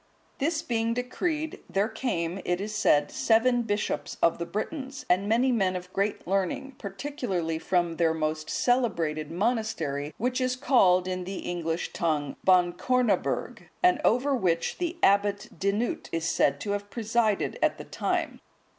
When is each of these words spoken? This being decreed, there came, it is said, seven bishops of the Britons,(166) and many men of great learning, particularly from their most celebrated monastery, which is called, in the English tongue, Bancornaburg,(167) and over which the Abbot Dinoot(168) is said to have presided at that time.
This 0.39 0.63
being 0.63 0.95
decreed, 0.95 1.59
there 1.69 1.87
came, 1.87 2.41
it 2.43 2.59
is 2.59 2.73
said, 2.73 3.11
seven 3.11 3.61
bishops 3.61 4.17
of 4.19 4.39
the 4.39 4.47
Britons,(166) 4.47 5.05
and 5.07 5.29
many 5.29 5.51
men 5.51 5.75
of 5.75 5.93
great 5.93 6.25
learning, 6.27 6.71
particularly 6.79 7.59
from 7.59 7.97
their 7.97 8.11
most 8.15 8.49
celebrated 8.49 9.29
monastery, 9.29 10.11
which 10.17 10.41
is 10.41 10.55
called, 10.55 11.07
in 11.07 11.23
the 11.25 11.47
English 11.47 11.93
tongue, 11.93 12.35
Bancornaburg,(167) 12.43 13.69
and 13.83 14.01
over 14.03 14.33
which 14.35 14.79
the 14.79 14.97
Abbot 15.03 15.49
Dinoot(168) 15.59 16.09
is 16.11 16.25
said 16.27 16.59
to 16.61 16.71
have 16.71 16.89
presided 16.89 17.59
at 17.61 17.77
that 17.77 17.91
time. 17.91 18.41